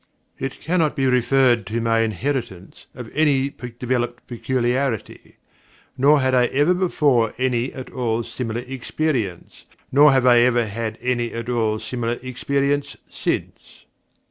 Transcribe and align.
It 0.39 0.59
cannot 0.61 0.95
be 0.95 1.05
referred 1.05 1.67
to 1.67 1.79
my 1.79 1.99
inheritance 1.99 2.87
of 2.95 3.11
any 3.13 3.49
developed 3.77 4.25
peculiarity, 4.25 5.35
nor 5.95 6.21
had 6.21 6.33
I 6.33 6.47
ever 6.47 6.73
before 6.73 7.35
any 7.37 7.71
at 7.71 7.91
all 7.91 8.23
similar 8.23 8.61
experience, 8.61 9.65
nor 9.91 10.11
have 10.11 10.25
I 10.25 10.39
ever 10.39 10.65
had 10.65 10.97
any 11.03 11.31
at 11.33 11.49
all 11.49 11.77
similar 11.77 12.17
experience 12.23 12.97
since. 13.11 13.85